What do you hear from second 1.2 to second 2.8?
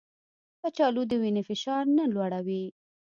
وینې فشار نه لوړوي